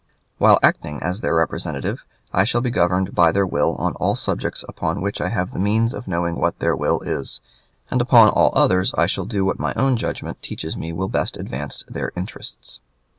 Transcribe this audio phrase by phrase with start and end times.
[0.39, 2.03] While acting as their representative
[2.33, 5.59] I shall be governed by their will on all subjects upon which I have the
[5.59, 7.39] means of knowing what their will is,
[7.91, 11.37] and upon all others I shall do what my own judgment teaches me will best
[11.37, 12.79] advance their interests.